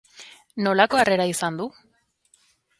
[0.67, 1.71] Nolako harrera izan du?